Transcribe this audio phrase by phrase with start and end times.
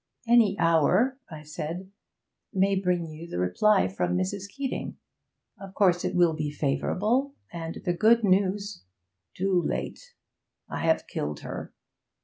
[0.27, 1.91] 'Any hour,' I said,
[2.51, 4.49] 'may bring you the reply from Mrs.
[4.49, 4.97] Keeting.
[5.59, 8.81] Of course it will be favourable, and the good news'
[9.35, 10.15] 'Too late,
[10.67, 11.71] I have killed her!